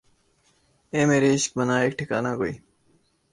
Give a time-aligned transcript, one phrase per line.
[0.93, 2.53] اے مرے عشق بنا ایک ٹھکانہ کوئی